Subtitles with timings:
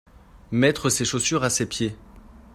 [0.49, 1.95] Mettre ses chaussures à ses pieds.